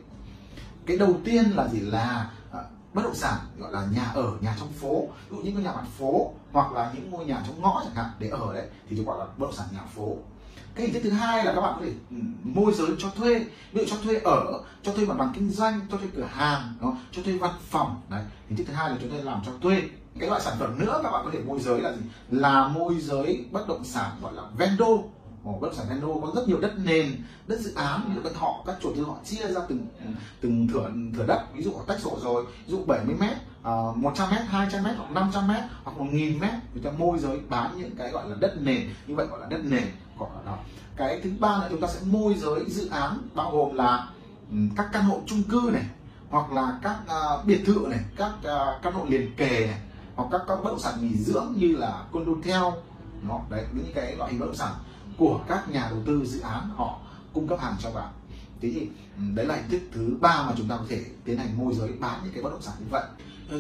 Cái 0.87 0.99
đầu 0.99 1.15
tiên 1.25 1.45
là 1.45 1.69
gì? 1.69 1.81
Là 1.81 2.31
ờ, 2.51 2.65
bất 2.95 3.03
động 3.05 3.15
sản 3.15 3.39
gọi 3.59 3.73
là 3.73 3.87
nhà 3.95 4.05
ở, 4.15 4.33
nhà 4.41 4.57
trong 4.59 4.73
phố. 4.73 5.09
Ví 5.31 5.37
dụ 5.37 5.43
những 5.43 5.55
cái 5.55 5.65
nhà 5.65 5.73
mặt 5.73 5.87
phố 5.99 6.33
hoặc 6.53 6.73
là 6.73 6.93
những 6.95 7.11
ngôi 7.11 7.25
nhà 7.25 7.43
trong 7.47 7.63
ngõ 7.63 7.83
chẳng 7.85 7.95
hạn, 7.95 8.11
để 8.19 8.29
ở 8.29 8.55
đấy, 8.55 8.67
thì 8.89 8.97
chúng 8.97 9.07
gọi 9.07 9.19
là 9.19 9.25
bất 9.25 9.47
động 9.47 9.53
sản 9.53 9.67
nhà 9.73 9.83
phố 9.95 10.17
cái 10.79 10.87
hình 10.87 10.95
thức 10.95 11.11
thứ 11.11 11.11
hai 11.11 11.45
là 11.45 11.53
các 11.55 11.61
bạn 11.61 11.75
có 11.79 11.85
thể 11.85 11.93
ừ, 12.11 12.17
môi 12.43 12.73
giới 12.73 12.89
cho 12.99 13.11
thuê 13.11 13.39
ví 13.73 13.81
dụ 13.81 13.85
cho 13.87 13.97
thuê 14.05 14.21
ở 14.25 14.63
cho 14.83 14.93
thuê 14.93 15.07
mặt 15.07 15.15
bằng 15.19 15.33
kinh 15.35 15.51
doanh 15.51 15.81
cho 15.91 15.97
thuê 15.97 16.09
cửa 16.17 16.29
hàng 16.33 16.75
đó, 16.81 16.97
cho 17.13 17.23
thuê 17.23 17.39
văn 17.39 17.55
phòng 17.71 18.01
đấy. 18.11 18.23
Hình 18.49 18.57
thức 18.57 18.65
thứ 18.67 18.73
hai 18.73 18.91
là 18.91 18.97
chúng 19.01 19.11
ta 19.11 19.17
làm 19.23 19.41
cho 19.47 19.53
thuê. 19.63 19.83
Cái 20.19 20.29
loại 20.29 20.41
sản 20.41 20.55
phẩm 20.59 20.79
nữa 20.79 21.01
các 21.03 21.11
bạn 21.11 21.25
có 21.25 21.31
thể 21.33 21.39
môi 21.47 21.61
giới 21.61 21.81
là 21.81 21.93
gì? 21.93 22.03
Là 22.31 22.69
môi 22.69 23.01
giới 23.01 23.45
bất 23.53 23.69
động 23.69 23.85
sản 23.85 24.11
gọi 24.23 24.33
là 24.35 24.43
vendo, 24.59 24.87
Ồ, 25.45 25.59
bất 25.61 25.69
động 25.69 25.77
sản 25.77 25.87
vendo 25.91 26.07
có 26.23 26.33
rất 26.35 26.49
nhiều 26.49 26.61
đất 26.61 26.73
nền 26.85 27.13
đất 27.47 27.61
dự 27.61 27.75
án 27.75 28.01
ví 28.09 28.15
dụ 28.15 28.21
các 28.25 28.37
họ 28.37 28.63
các 28.67 28.77
chủ 28.81 28.93
tư 28.97 29.03
họ 29.03 29.17
chia 29.25 29.49
ra 29.49 29.61
từng 29.69 29.87
từng 30.41 30.69
thửa 30.69 30.91
thửa 31.17 31.27
đất. 31.27 31.45
Ví 31.55 31.63
dụ 31.63 31.73
họ 31.73 31.85
tách 31.87 32.01
sổ 32.01 32.19
rồi 32.23 32.45
ví 32.47 32.73
dụ 32.73 32.85
70 32.87 33.17
mét 33.21 33.37
ờ, 33.63 33.91
uh, 33.91 33.97
100 33.97 34.31
mét 34.31 34.41
200 34.47 34.83
mét 34.83 34.97
hoặc 34.97 35.11
500 35.11 35.49
mét 35.49 35.63
hoặc 35.85 35.99
1000 35.99 36.39
mét. 36.41 36.55
Người 36.75 36.83
ta 36.85 36.91
môi 36.99 37.19
giới 37.19 37.41
bán 37.49 37.79
những 37.79 37.91
cái 37.99 38.11
gọi 38.11 38.29
là 38.29 38.37
đất 38.41 38.57
nền. 38.61 38.89
Như 39.07 39.15
vậy 39.15 39.27
gọi 39.27 39.41
là 39.41 39.47
đất 39.47 39.61
nền 39.65 39.85
cái 40.97 41.21
thứ 41.25 41.31
ba 41.41 41.49
là 41.49 41.67
chúng 41.71 41.81
ta 41.81 41.89
sẽ 41.89 42.01
môi 42.07 42.35
giới 42.35 42.65
dự 42.69 42.89
án 42.89 43.19
bao 43.35 43.51
gồm 43.51 43.75
là 43.75 44.09
ừ, 44.51 44.57
các 44.77 44.89
căn 44.93 45.05
hộ 45.05 45.21
chung 45.27 45.43
cư 45.43 45.71
này 45.73 45.85
hoặc 46.31 46.53
là 46.53 46.79
các 46.83 46.97
uh, 47.03 47.47
biệt 47.47 47.63
thự 47.67 47.87
này 47.91 48.01
các 48.17 48.33
uh, 48.39 48.83
căn 48.83 48.93
hộ 48.93 49.05
liền 49.09 49.35
kề 49.37 49.67
này 49.67 49.81
hoặc 50.15 50.29
các 50.33 50.41
các 50.49 50.57
bất 50.65 50.71
động 50.71 50.79
sản 50.79 50.95
nghỉ 51.01 51.17
dưỡng 51.17 51.55
như 51.57 51.77
là 51.77 52.05
condotel 52.13 52.63
nó 53.23 53.41
đấy 53.51 53.65
những 53.73 53.93
cái 53.95 54.17
loại 54.17 54.31
hình 54.31 54.41
bất 54.41 54.47
động 54.47 54.57
sản 54.57 54.75
của 55.19 55.41
các 55.49 55.71
nhà 55.71 55.87
đầu 55.91 55.99
tư 56.07 56.27
dự 56.27 56.41
án 56.41 56.71
họ 56.77 56.99
cung 57.33 57.49
cấp 57.49 57.61
hàng 57.61 57.75
cho 57.79 57.91
bạn. 57.91 58.13
Thế 58.61 58.71
thì 58.75 58.89
ừ, 59.17 59.23
đấy 59.35 59.47
là 59.47 59.55
hình 59.55 59.71
thức 59.71 59.81
thứ 59.93 60.17
ba 60.21 60.43
mà 60.47 60.53
chúng 60.57 60.69
ta 60.69 60.77
có 60.77 60.85
thể 60.89 61.05
tiến 61.25 61.39
hành 61.39 61.59
môi 61.59 61.75
giới 61.75 61.93
bán 62.01 62.21
những 62.25 62.33
cái 62.33 62.43
bất 62.43 62.51
động 62.51 62.63
sản 62.63 62.75
như 62.79 62.87
vậy 62.91 63.05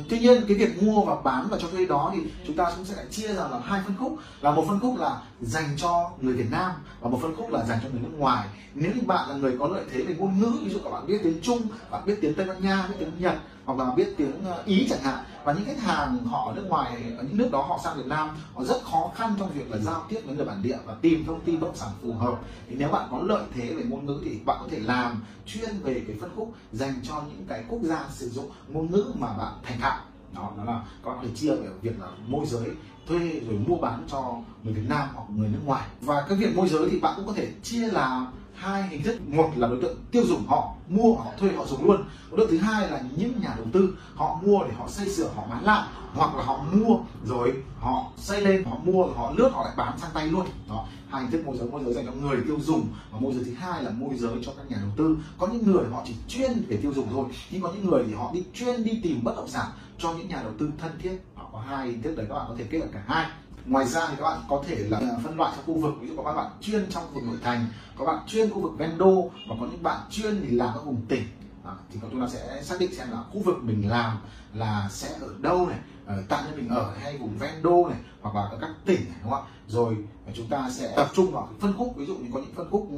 tuy 0.09 0.19
nhiên, 0.19 0.45
cái 0.49 0.57
việc 0.57 0.83
mua 0.83 1.03
và 1.03 1.17
bán 1.25 1.49
và 1.51 1.59
cho 1.61 1.69
thuê 1.69 1.87
đó 1.87 2.13
thì 2.15 2.21
chúng 2.47 2.57
ta 2.57 2.73
cũng 2.77 2.85
sẽ 2.85 2.97
lại 2.97 3.07
chia 3.11 3.29
ra 3.29 3.49
làm 3.49 3.63
hai 3.63 3.81
phân 3.87 3.95
khúc. 3.99 4.19
Là 4.41 4.51
một 4.51 4.65
phân 4.69 4.81
khúc 4.81 4.99
là 4.99 5.21
dành 5.41 5.77
cho 5.77 6.11
người 6.21 6.35
Việt 6.35 6.51
Nam 6.51 6.71
và 7.01 7.11
một 7.11 7.19
phân 7.23 7.37
khúc 7.37 7.51
là 7.51 7.65
dành 7.65 7.79
cho 7.83 7.89
người 7.89 8.01
nước 8.01 8.19
ngoài. 8.19 8.49
Nếu 8.75 8.93
như 8.95 9.01
bạn 9.07 9.29
là 9.29 9.35
người 9.35 9.57
có 9.59 9.69
lợi 9.69 9.85
thế 9.93 10.03
về 10.03 10.15
ngôn 10.19 10.41
ngữ, 10.41 10.53
ví 10.65 10.71
dụ 10.71 10.79
các 10.85 10.91
bạn 10.91 11.07
biết 11.07 11.21
tiếng 11.23 11.41
Trung, 11.43 11.63
bạn 11.91 12.03
biết 12.07 12.19
tiếng 12.21 12.35
Tây 12.35 12.47
Ban 12.47 12.63
Nha, 12.63 12.87
biết 12.89 12.95
tiếng 12.99 13.13
Nhật 13.19 13.35
hoặc 13.69 13.79
là 13.79 13.95
biết 13.95 14.15
tiếng 14.17 14.45
ờ, 14.45 14.63
Ý 14.67 14.87
chẳng 14.91 15.03
hạn. 15.03 15.25
Và 15.45 15.53
những 15.53 15.65
khách 15.65 15.81
hàng 15.81 16.19
họ 16.25 16.51
ở 16.51 16.55
nước 16.55 16.67
ngoài 16.69 17.13
ở 17.19 17.23
những 17.23 17.37
nước 17.37 17.49
đó 17.53 17.63
họ 17.63 17.81
sang 17.85 17.97
Việt 17.97 18.07
Nam 18.07 18.29
họ 18.55 18.65
rất 18.65 18.83
khó 18.83 19.11
khăn 19.15 19.35
trong 19.39 19.51
việc 19.51 19.71
là 19.71 19.79
giao 19.79 20.05
tiếp 20.09 20.21
với 20.27 20.37
người 20.37 20.45
bản 20.45 20.63
địa 20.63 20.79
và 20.85 20.95
tìm 21.03 21.25
thông 21.27 21.41
tin 21.41 21.61
bất 21.61 21.67
động 21.67 21.77
sản 21.77 21.89
phù 22.03 22.13
hợp. 22.13 22.41
Thì 22.69 22.77
nếu 22.79 22.89
bạn 22.89 23.09
có 23.11 23.19
lợi 23.23 23.43
thế 23.55 23.75
về 23.75 23.83
ngôn 23.83 24.07
ngữ 24.07 24.21
thì 24.25 24.39
bạn 24.47 24.57
có 24.61 24.67
thể 24.71 24.79
làm 24.81 25.23
chuyên 25.47 25.71
về 25.83 26.03
cái 26.07 26.17
phân 26.21 26.31
khúc 26.37 26.55
dành 26.73 26.95
cho 27.03 27.23
những 27.29 27.47
cái 27.49 27.65
quốc 27.69 27.81
gia 27.83 28.05
sử 28.11 28.29
dụng 28.29 28.51
ngôn 28.69 28.91
ngữ 28.91 29.05
mà 29.15 29.29
bạn 29.39 29.53
thành 29.63 29.81
thạo. 29.81 30.01
Đó, 30.35 30.51
đó 30.57 30.65
là 30.65 30.83
có 31.03 31.19
thể 31.23 31.29
chia 31.35 31.55
về 31.55 31.69
việc 31.83 32.01
là 32.01 32.07
môi 32.27 32.47
giới 32.47 32.69
thuê 33.09 33.41
rồi 33.47 33.59
mua 33.67 33.77
bán 33.77 34.05
cho 34.09 34.37
người 34.63 34.75
Việt 34.75 34.89
Nam 34.89 35.09
hoặc 35.15 35.25
người 35.37 35.49
nước 35.49 35.61
ngoài. 35.65 35.89
Và 36.01 36.27
cái 36.29 36.39
việc 36.39 36.57
môi 36.57 36.69
giới 36.69 36.89
thì 36.91 37.01
bạn 37.01 37.15
cũng 37.17 37.27
có 37.27 37.33
thể 37.33 37.53
chia 37.63 37.89
là 37.89 38.27
hai 38.55 38.89
hình 38.89 39.03
thức. 39.03 39.21
Một 39.27 39.51
là 39.57 39.69
đối 39.69 39.83
tượng 39.83 39.97
tiêu 40.11 40.23
dùng 40.27 40.47
họ 40.47 40.75
mua, 40.89 41.15
họ 41.15 41.25
thuê, 41.39 41.53
họ 41.53 41.67
dùng 41.67 41.85
luôn. 41.85 42.05
Đối 42.31 42.41
tượng 42.41 42.51
thứ 42.51 42.59
hai 42.59 42.91
là 42.91 43.03
những 43.17 43.41
nhà 43.41 43.55
đầu 43.57 43.67
tư, 43.73 43.97
họ 44.15 44.41
mua 44.43 44.59
để 44.65 44.75
họ 44.79 44.89
xây 44.89 45.09
sửa, 45.09 45.29
họ 45.37 45.47
bán 45.51 45.65
lại, 45.65 45.89
hoặc 46.15 46.37
là 46.37 46.45
họ 46.45 46.65
mua 46.73 46.97
rồi 47.25 47.53
họ 47.81 48.05
xây 48.17 48.41
lên, 48.41 48.65
họ 48.65 48.77
mua 48.85 49.03
rồi 49.03 49.15
họ 49.17 49.33
lướt, 49.37 49.51
họ 49.53 49.65
lại 49.65 49.75
bán 49.77 49.99
sang 49.99 50.11
tay 50.15 50.27
luôn. 50.27 50.47
Đó, 50.69 50.87
hai 51.09 51.23
hình 51.23 51.31
thức 51.31 51.47
môi 51.47 51.57
giới 51.57 51.69
môi 51.69 51.85
giới 51.85 51.95
dành 51.95 52.07
cho 52.07 52.13
người 52.13 52.37
tiêu 52.47 52.57
dùng. 52.61 52.89
Và 53.13 53.19
môi 53.21 53.35
giới 53.35 53.45
thứ 53.45 53.55
hai 53.55 53.83
là 53.83 53.91
môi 53.91 54.15
giới 54.17 54.35
cho 54.43 54.53
các 54.57 54.71
nhà 54.71 54.77
đầu 54.81 54.91
tư. 54.97 55.17
Có 55.39 55.47
những 55.47 55.67
người 55.73 55.85
họ 55.93 56.03
chỉ 56.07 56.15
chuyên 56.29 56.63
để 56.69 56.77
tiêu 56.83 56.93
dùng 56.95 57.07
thôi, 57.11 57.25
nhưng 57.51 57.63
có 57.63 57.73
những 57.73 57.91
người 57.91 58.05
thì 58.07 58.15
họ 58.15 58.31
đi 58.35 58.45
chuyên 58.55 58.85
đi 58.85 59.01
tìm 59.03 59.25
bất 59.25 59.37
động 59.37 59.49
sản 59.49 59.67
cho 59.99 60.13
những 60.13 60.29
nhà 60.29 60.43
đầu 60.43 60.53
tư 60.59 60.71
thân 60.79 60.93
thiết 61.03 61.19
có 61.59 61.65
hai 61.77 61.87
hình 61.87 62.03
thức 62.03 62.17
đấy 62.17 62.27
các 62.29 62.35
bạn 62.35 62.47
có 62.49 62.55
thể 62.59 62.65
kết 62.71 62.79
hợp 62.79 62.87
cả 62.93 63.03
hai. 63.07 63.27
Ngoài 63.67 63.87
ra 63.87 64.07
thì 64.09 64.15
các 64.17 64.23
bạn 64.23 64.41
có 64.49 64.65
thể 64.67 64.77
là 64.77 65.01
phân 65.25 65.37
loại 65.37 65.53
theo 65.55 65.65
khu 65.67 65.81
vực. 65.81 65.95
Ví 66.01 66.09
dụ 66.09 66.17
có 66.17 66.23
các 66.23 66.33
bạn 66.33 66.51
chuyên 66.61 66.87
trong 66.91 67.05
khu 67.07 67.15
vực 67.15 67.25
nội 67.25 67.37
thành 67.43 67.67
có 67.99 68.05
bạn 68.05 68.19
chuyên 68.27 68.51
khu 68.51 68.61
vực 68.61 68.73
ven 68.79 68.99
đô 68.99 69.31
và 69.49 69.57
có 69.61 69.67
những 69.67 69.83
bạn 69.83 70.01
chuyên 70.11 70.41
thì 70.43 70.51
làm 70.51 70.75
ở 70.75 70.83
vùng 70.83 71.07
tỉnh. 71.09 71.23
À, 71.65 71.73
thì 71.93 72.01
chúng 72.11 72.21
ta 72.21 72.29
sẽ 72.29 72.63
xác 72.63 72.77
định 72.81 72.95
xem 72.95 73.11
là 73.11 73.23
khu 73.33 73.43
vực 73.43 73.57
mình 73.63 73.89
làm 73.89 74.17
là 74.55 74.89
sẽ 74.91 75.09
ở 75.21 75.29
đâu 75.39 75.67
này 75.67 75.79
ở 76.07 76.23
tại 76.29 76.43
nơi 76.45 76.57
mình 76.57 76.69
ở 76.69 76.95
hay 77.03 77.19
vùng 77.19 77.39
ven 77.39 77.63
đô 77.63 77.89
này 77.89 77.99
hoặc 78.21 78.35
là 78.35 78.43
ở 78.43 78.59
các 78.61 78.71
tỉnh 78.85 79.01
này 79.09 79.19
đúng 79.23 79.33
không 79.33 79.45
ạ? 79.47 79.51
Rồi 79.69 79.97
ờ, 80.27 80.33
chúng 80.37 80.47
ta 80.47 80.71
sẽ 80.71 80.93
tập 80.97 81.09
trung 81.15 81.33
vào 81.33 81.49
phân 81.61 81.73
khúc. 81.79 81.97
Ví 81.97 82.07
dụ 82.07 82.15
như 82.15 82.29
có 82.33 82.41
những 82.41 82.55
phân 82.55 82.71
khúc 82.71 82.89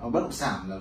ờ, 0.00 0.10
bất 0.10 0.20
động 0.20 0.32
sản 0.32 0.70
là 0.70 0.76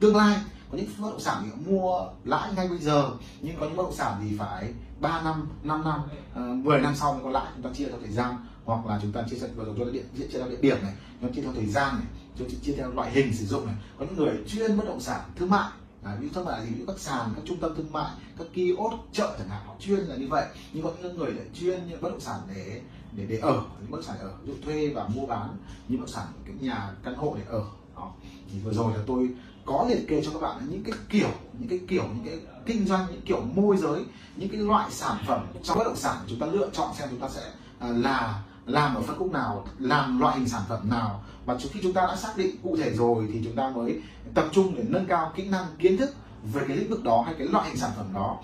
tương 0.00 0.16
lai 0.16 0.38
có 0.70 0.78
những 0.78 0.86
bất 0.98 1.10
động 1.10 1.20
sản 1.20 1.42
thì 1.44 1.72
mua 1.72 2.06
lãi 2.24 2.54
ngay 2.56 2.68
bây 2.68 2.78
giờ 2.78 3.10
nhưng 3.40 3.56
có 3.60 3.66
những 3.66 3.76
bất 3.76 3.82
động 3.82 3.94
sản 3.94 4.20
thì 4.22 4.36
phải 4.38 4.72
3 5.04 5.22
năm 5.22 5.48
5 5.62 5.84
năm 5.84 6.00
uh, 6.32 6.64
10 6.64 6.76
ờ, 6.76 6.82
năm 6.82 6.94
sau 6.94 7.12
mới 7.12 7.22
có 7.22 7.30
lãi 7.30 7.46
chúng 7.54 7.62
ta 7.62 7.70
chia 7.74 7.84
theo 7.88 7.98
thời 8.00 8.12
gian. 8.12 8.36
Hoặc 8.64 8.86
là 8.86 8.98
chúng 9.02 9.12
ta 9.12 9.22
chia 9.30 9.36
sẻ 9.36 9.48
vào 9.56 9.66
tôi 9.66 9.86
đã 9.86 9.92
điện 9.92 10.04
chia 10.18 10.26
theo 10.32 10.48
địa 10.48 10.56
điểm 10.60 10.76
này 10.82 10.92
nó 11.20 11.28
chia 11.34 11.42
theo 11.42 11.52
thời 11.52 11.66
gian 11.66 11.94
này 11.94 12.06
chúng 12.38 12.48
chia 12.62 12.72
theo 12.76 12.90
loại 12.90 13.10
hình 13.10 13.34
sử 13.34 13.46
dụng 13.46 13.66
này. 13.66 13.74
Có 13.98 14.04
những 14.04 14.16
người 14.16 14.36
chuyên 14.46 14.76
bất 14.76 14.84
động 14.86 15.00
sản 15.00 15.20
thương 15.36 15.50
mại 15.50 15.70
à, 16.04 16.16
ví 16.20 16.28
dụ 16.28 16.32
các 16.34 16.44
bạn 16.44 16.66
thì 16.68 16.84
các 16.86 16.98
sàn 16.98 17.30
các 17.36 17.42
trung 17.44 17.56
tâm 17.60 17.74
thương 17.76 17.92
mại 17.92 18.10
các 18.38 18.46
kiosk 18.54 19.12
chợ 19.12 19.34
chẳng 19.38 19.48
hạn 19.48 19.62
họ 19.66 19.74
chuyên 19.80 19.98
là 19.98 20.16
như 20.16 20.28
vậy. 20.28 20.46
Nhưng 20.72 20.84
có 20.84 20.92
những 21.02 21.18
người 21.18 21.32
lại 21.32 21.46
chuyên 21.54 21.88
như 21.88 21.96
bất 22.00 22.10
động 22.10 22.20
sản 22.20 22.40
để 22.54 22.80
để 23.12 23.26
để 23.28 23.38
ở 23.38 23.62
những 23.80 23.90
bất 23.90 23.96
động 23.96 24.06
sản 24.06 24.16
ở 24.18 24.32
ví 24.42 24.52
dụ 24.52 24.54
thuê 24.64 24.92
và 24.94 25.08
mua 25.08 25.26
bán 25.26 25.56
những 25.88 26.00
bất 26.00 26.06
động 26.06 26.14
sản 26.14 26.26
cái 26.44 26.54
nhà 26.60 26.90
căn 27.02 27.14
hộ 27.14 27.36
để 27.38 27.42
ở 27.48 27.62
đó. 27.96 28.10
thì 28.52 28.58
vừa 28.58 28.72
rồi 28.72 28.92
là 28.92 29.00
tôi 29.06 29.30
có 29.64 29.86
liệt 29.88 30.08
kê 30.08 30.22
cho 30.24 30.30
các 30.30 30.40
bạn 30.40 30.66
những 30.70 30.84
cái 30.84 30.94
kiểu 31.08 31.30
những 31.58 31.68
cái 31.68 31.80
kiểu 31.88 32.04
những 32.14 32.24
cái 32.24 32.38
kinh 32.66 32.86
doanh 32.86 33.06
những 33.10 33.22
kiểu 33.24 33.40
môi 33.54 33.76
giới 33.76 34.04
những 34.36 34.48
cái 34.48 34.60
loại 34.60 34.90
sản 34.90 35.16
phẩm 35.26 35.46
trong 35.62 35.78
bất 35.78 35.84
động 35.84 35.96
sản 35.96 36.16
chúng 36.26 36.38
ta 36.38 36.46
lựa 36.46 36.68
chọn 36.72 36.94
xem 36.98 37.08
chúng 37.10 37.20
ta 37.20 37.28
sẽ 37.28 37.42
à, 37.78 37.88
là 37.88 38.42
làm 38.66 38.94
ở 38.94 39.02
phân 39.02 39.18
khúc 39.18 39.32
nào 39.32 39.66
làm 39.78 40.20
loại 40.20 40.38
hình 40.38 40.48
sản 40.48 40.62
phẩm 40.68 40.90
nào. 40.90 41.22
Và 41.46 41.58
khi 41.72 41.80
chúng 41.82 41.92
ta 41.92 42.06
đã 42.06 42.16
xác 42.16 42.36
định 42.36 42.56
cụ 42.62 42.76
thể 42.76 42.90
rồi 42.90 43.28
thì 43.32 43.40
chúng 43.44 43.56
ta 43.56 43.70
mới 43.70 44.00
tập 44.34 44.48
trung 44.52 44.74
để 44.76 44.84
nâng 44.88 45.06
cao 45.06 45.32
kỹ 45.36 45.48
năng 45.48 45.66
kiến 45.78 45.96
thức 45.96 46.14
về 46.52 46.62
cái 46.68 46.76
lĩnh 46.76 46.90
vực 46.90 47.04
đó 47.04 47.22
hay 47.26 47.34
cái 47.38 47.46
loại 47.46 47.68
hình 47.68 47.76
sản 47.76 47.90
phẩm 47.96 48.06
đó. 48.14 48.36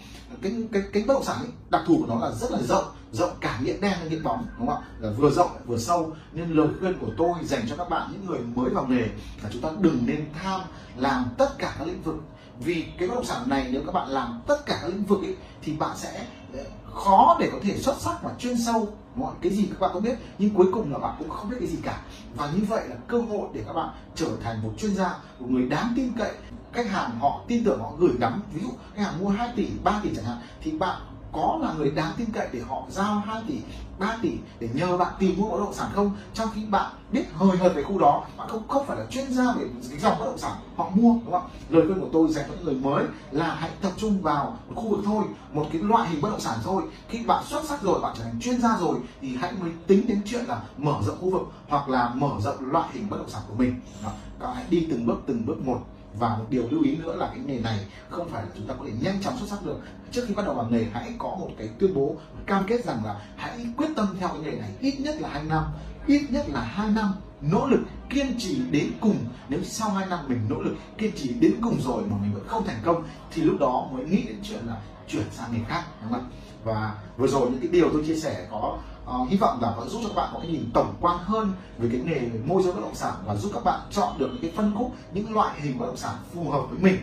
Cái 0.42 0.52
cái 0.73 0.83
cái 0.92 1.04
bất 1.07 1.14
động 1.14 1.25
sản 1.25 1.37
ấy, 1.38 1.49
đặc 1.71 1.83
thù 1.87 1.99
của 1.99 2.07
nó 2.07 2.19
là 2.19 2.33
rất 2.35 2.50
là 2.50 2.59
rộng 2.69 2.85
rộng 3.12 3.31
cả 3.40 3.59
nghĩa 3.62 3.76
đen 3.81 3.93
lẫn 4.00 4.09
nghĩa 4.09 4.21
bóng 4.23 4.47
đúng 4.59 4.69
không 4.69 4.76
ạ? 4.76 4.88
Là 4.99 5.11
vừa 5.11 5.31
rộng 5.31 5.50
vừa 5.67 5.79
sâu. 5.79 6.12
Nên 6.33 6.50
lời 6.50 6.69
khuyên 6.81 6.99
của 6.99 7.11
tôi 7.17 7.33
dành 7.43 7.62
cho 7.69 7.76
các 7.76 7.88
bạn 7.88 8.09
những 8.12 8.26
người 8.26 8.40
mới 8.55 8.71
vào 8.71 8.87
nghề 8.87 9.07
là 9.43 9.50
chúng 9.52 9.62
ta 9.62 9.69
đừng 9.81 9.99
nên 10.07 10.26
tham 10.43 10.61
làm 10.97 11.25
tất 11.38 11.59
cả 11.59 11.75
các 11.79 11.88
lĩnh 11.88 12.02
vực. 12.02 12.17
Vì 12.61 12.87
cái 12.99 13.09
bất 13.09 13.14
động 13.14 13.25
sản 13.25 13.43
này 13.49 13.69
nếu 13.71 13.83
các 13.87 13.93
bạn 13.93 14.09
làm 14.09 14.40
tất 14.47 14.67
cả 14.67 14.79
các 14.83 14.88
lĩnh 14.88 15.05
vực 15.05 15.23
ấy, 15.23 15.37
thì 15.62 15.73
bạn 15.73 15.97
sẽ 15.97 16.26
ờ, 16.52 16.64
khó 16.95 17.37
để 17.40 17.49
có 17.52 17.59
thể 17.62 17.79
xuất 17.79 17.97
sắc 18.00 18.23
và 18.23 18.31
chuyên 18.38 18.57
sâu 18.67 18.88
mọi 19.14 19.35
cái 19.40 19.52
gì 19.52 19.67
các 19.71 19.81
bạn 19.81 19.90
cũng 19.93 20.02
biết 20.02 20.17
nhưng 20.38 20.55
cuối 20.55 20.67
cùng 20.73 20.93
là 20.93 20.99
bạn 20.99 21.17
cũng 21.19 21.29
không 21.29 21.50
biết 21.50 21.57
cái 21.61 21.69
gì 21.69 21.79
cả. 21.83 22.00
Và 22.35 22.50
như 22.55 22.64
vậy 22.69 22.88
là 22.88 22.97
cơ 23.09 23.21
hội 23.21 23.49
để 23.52 23.62
các 23.67 23.73
bạn 23.73 23.88
trở 24.14 24.31
thành 24.43 24.62
một 24.62 24.71
chuyên 24.79 24.95
gia 24.95 25.19
một 25.38 25.47
người 25.50 25.69
đáng 25.69 25.93
tin 25.97 26.12
cậy. 26.19 26.33
Khách 26.73 26.90
hàng 26.90 27.19
họ 27.21 27.40
tin 27.49 27.64
tưởng 27.64 27.81
họ 27.81 27.93
gửi 27.99 28.12
gắm 28.21 28.43
ví 28.55 28.61
dụ 28.62 28.69
khách 28.95 29.02
hàng 29.02 29.21
mua 29.21 29.29
2 29.29 29.52
tỷ 29.57 29.69
3 29.85 30.00
tỷ 30.02 30.11
chẳng 30.17 30.25
hạn 30.25 30.38
thì 30.61 30.71
bạn 30.71 31.00
có 31.33 31.59
là 31.63 31.73
người 31.73 31.91
đáng 31.91 32.13
tin 32.17 32.27
cậy 32.33 32.49
để 32.53 32.61
họ 32.69 32.83
giao 32.91 33.19
2 33.19 33.43
tỷ 33.49 33.59
3 34.01 34.17
tỷ 34.23 34.33
để 34.61 34.69
nhờ 34.75 34.97
bạn 34.97 35.13
tìm 35.19 35.35
mua 35.39 35.51
bất 35.51 35.59
động 35.59 35.75
sản 35.75 35.91
không? 35.95 36.11
Trong 36.35 36.49
khi 36.55 36.65
bạn 36.65 36.93
biết 37.13 37.25
hời 37.35 37.57
hợt 37.57 37.75
về 37.75 37.83
khu 37.83 37.99
đó, 37.99 38.25
bạn 38.37 38.49
không 38.49 38.69
không 38.69 38.87
phải 38.87 38.97
là 38.97 39.07
chuyên 39.11 39.33
gia 39.33 39.53
về 39.53 39.65
cái 39.91 39.99
dòng 39.99 40.19
bất 40.19 40.25
động 40.25 40.39
sản, 40.39 40.53
họ 40.77 40.91
mua, 40.95 41.15
đúng 41.25 41.33
không? 41.33 41.49
Lời 41.69 41.87
khuyên 41.87 42.01
của 42.01 42.09
tôi 42.13 42.29
dành 42.33 42.45
cho 42.49 42.55
những 42.55 42.65
người 42.65 42.75
mới 42.75 43.05
là 43.31 43.55
hãy 43.55 43.71
tập 43.83 43.93
trung 43.97 44.23
vào 44.23 44.57
một 44.69 44.83
khu 44.83 44.89
vực 44.89 45.01
thôi, 45.05 45.25
một 45.53 45.67
cái 45.73 45.83
loại 45.83 46.09
hình 46.09 46.21
bất 46.21 46.31
động 46.31 46.41
sản 46.41 46.59
thôi. 46.65 46.83
Khi 47.09 47.25
bạn 47.27 47.45
xuất 47.45 47.65
sắc 47.65 47.83
rồi, 47.83 48.01
bạn 48.01 48.15
trở 48.19 48.25
thành 48.25 48.41
chuyên 48.41 48.61
gia 48.61 48.79
rồi, 48.79 48.99
thì 49.21 49.37
hãy 49.37 49.53
mới 49.61 49.71
tính 49.87 50.07
đến 50.07 50.23
chuyện 50.27 50.45
là 50.45 50.63
mở 50.77 50.95
rộng 51.07 51.19
khu 51.21 51.31
vực 51.31 51.43
hoặc 51.69 51.89
là 51.89 52.11
mở 52.15 52.31
rộng 52.41 52.57
loại 52.61 52.89
hình 52.93 53.07
bất 53.11 53.17
động 53.17 53.31
sản 53.31 53.43
của 53.49 53.55
mình. 53.55 53.81
Đó. 54.05 54.11
các 54.41 54.47
bạn 54.47 54.57
hãy 54.57 54.65
đi 54.71 54.87
từng 54.91 55.07
bước 55.07 55.21
từng 55.27 55.47
bước 55.47 55.67
một 55.67 55.81
và 56.19 56.37
một 56.37 56.45
điều 56.50 56.69
lưu 56.71 56.83
ý 56.83 56.97
nữa 56.97 57.17
là 57.17 57.26
cái 57.26 57.38
nghề 57.38 57.61
này 57.61 57.79
không 58.11 58.29
phải 58.29 58.43
là 58.43 58.49
chúng 58.57 58.67
ta 58.67 58.75
có 58.79 58.85
thể 58.87 58.93
nhanh 59.00 59.23
chóng 59.23 59.38
xuất 59.38 59.49
sắc 59.49 59.64
được. 59.64 59.79
Trước 60.11 60.25
khi 60.29 60.35
bắt 60.35 60.47
đầu 60.47 60.55
vào 60.55 60.69
nghề, 60.71 60.85
hãy 60.93 61.12
có 61.19 61.29
một 61.29 61.50
cái 61.59 61.69
tuyên 61.79 61.95
bố 61.95 62.17
cam 62.47 62.64
kết 62.67 62.85
rằng 62.85 63.05
là 63.05 63.21
hãy 63.37 63.67
quyết 63.76 63.88
tâm 63.97 64.07
theo 64.21 64.29
cái 64.29 64.38
nghề 64.40 64.59
này 64.59 64.71
ít 64.81 64.95
nhất 65.00 65.21
là 65.21 65.29
hai 65.29 65.43
năm, 65.45 65.64
ít 66.07 66.23
nhất 66.31 66.47
là 66.49 66.61
hai 66.61 66.90
năm 66.90 67.12
nỗ 67.40 67.67
lực, 67.67 67.81
kiên 68.11 68.38
trì 68.38 68.62
đến 68.71 68.90
cùng. 69.00 69.17
Nếu 69.49 69.61
sau 69.64 69.90
2 69.90 70.07
năm 70.07 70.19
mình 70.29 70.40
nỗ 70.49 70.61
lực, 70.61 70.75
kiên 70.99 71.12
trì 71.17 71.35
đến 71.35 71.55
cùng 71.62 71.81
rồi 71.81 72.02
mà 72.11 72.17
mình 72.23 72.35
vẫn 72.35 72.47
không 72.47 72.67
thành 72.67 72.81
công, 72.85 73.05
thì 73.31 73.43
lúc 73.43 73.57
đó 73.61 73.88
mới 73.93 74.05
nghĩ 74.05 74.23
đến 74.23 74.37
chuyện 74.43 74.67
là 74.67 74.76
chuyển 75.09 75.26
sang 75.33 75.52
nghề 75.52 75.59
khác, 75.69 75.85
đúng 76.02 76.12
không 76.12 76.21
ạ? 76.21 76.31
Và 76.64 76.95
vừa 77.17 77.26
rồi 77.26 77.50
những 77.50 77.61
cái 77.61 77.69
điều 77.69 77.90
tôi 77.93 78.05
chia 78.07 78.17
sẻ 78.17 78.47
có 78.50 78.79
uh, 79.23 79.29
hy 79.29 79.37
vọng 79.37 79.59
là 79.62 79.75
có 79.76 79.87
giúp 79.87 80.00
cho 80.02 80.09
các 80.09 80.14
bạn 80.14 80.31
có 80.33 80.40
cái 80.40 80.50
nhìn 80.50 80.71
tổng 80.75 80.95
quan 81.00 81.19
hơn 81.19 81.52
về 81.79 81.88
cái 81.93 82.00
nghề 82.00 82.21
môi 82.47 82.62
giới 82.62 82.73
bất 82.73 82.81
động 82.81 82.95
sản 82.95 83.14
và 83.26 83.37
giúp 83.37 83.50
các 83.55 83.64
bạn 83.64 83.81
chọn 83.90 84.19
được 84.19 84.29
những 84.33 84.43
cái 84.43 84.52
phân 84.57 84.75
khúc 84.79 84.93
những 85.12 85.35
loại 85.35 85.61
hình 85.61 85.79
bất 85.79 85.87
động 85.87 85.97
sản 85.97 86.14
phù 86.35 86.50
hợp 86.50 86.62
với 86.71 86.79
mình. 86.79 86.97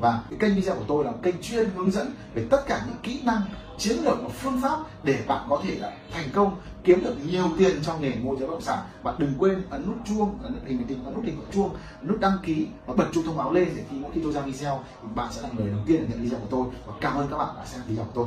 Và 0.00 0.22
cái 0.30 0.38
kênh 0.38 0.54
video 0.54 0.74
của 0.74 0.84
tôi 0.88 1.04
là 1.04 1.12
kênh 1.22 1.42
chuyên 1.42 1.70
hướng 1.76 1.90
dẫn 1.90 2.12
về 2.34 2.46
tất 2.50 2.66
cả 2.66 2.82
những 2.86 2.96
kỹ 3.02 3.20
năng 3.24 3.42
chiến 3.78 3.96
lược 4.04 4.22
và 4.22 4.28
phương 4.28 4.60
pháp 4.60 4.78
để 5.02 5.18
bạn 5.26 5.46
có 5.50 5.60
thể 5.64 5.74
là 5.74 5.92
thành 6.12 6.28
công 6.32 6.56
kiếm 6.84 7.04
được 7.04 7.14
nhiều 7.26 7.44
tiền 7.58 7.82
trong 7.82 8.00
nghề 8.00 8.14
môi 8.14 8.36
giới 8.38 8.48
bất 8.48 8.54
động 8.54 8.62
sản. 8.62 8.78
Bạn 9.02 9.14
đừng 9.18 9.34
quên 9.38 9.62
ấn 9.70 9.86
nút 9.86 9.96
chuông 10.04 10.38
ấn 10.42 10.52
nút 10.52 10.62
hình 10.66 10.84
tình 10.88 11.04
ấn 11.04 11.14
nút 11.14 11.24
hình 11.24 11.36
của 11.36 11.52
chuông 11.52 11.70
nút 12.02 12.20
đăng 12.20 12.38
ký 12.42 12.66
và 12.86 12.94
bật 12.94 13.06
chuông 13.12 13.24
thông 13.24 13.36
báo 13.36 13.52
lên 13.52 13.68
để 13.76 13.84
khi 13.90 13.96
mỗi 14.00 14.10
khi 14.14 14.20
tôi 14.22 14.32
ra 14.32 14.40
video 14.40 14.80
thì 15.02 15.08
bạn 15.14 15.28
sẽ 15.32 15.42
là 15.42 15.48
người 15.52 15.70
đầu 15.70 15.80
tiên 15.86 16.06
nhận 16.10 16.22
video 16.22 16.38
của 16.38 16.48
tôi. 16.50 16.66
Và 16.86 16.92
cảm 17.00 17.16
ơn 17.16 17.28
các 17.30 17.36
bạn 17.36 17.48
đã 17.56 17.66
xem 17.66 17.80
video 17.86 18.04
của 18.04 18.12
tôi. 18.14 18.26